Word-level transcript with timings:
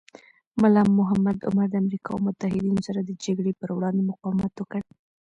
ملا 0.61 0.83
محمد 0.97 1.37
عمر 1.47 1.67
د 1.69 1.75
امریکا 1.83 2.09
او 2.13 2.19
متحدینو 2.27 2.85
سره 2.87 2.99
د 3.03 3.11
جګړې 3.23 3.53
پر 3.59 3.69
وړاندې 3.73 4.01
مقاومت 4.11 4.53
وکړ. 4.57 4.81